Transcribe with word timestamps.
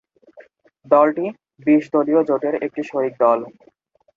দলটি 0.91 1.25
বিশ 1.65 1.83
দলীয় 1.93 2.21
জোটের 2.29 2.55
একটি 2.65 2.81
শরীক 2.89 3.13
দল। 3.19 3.39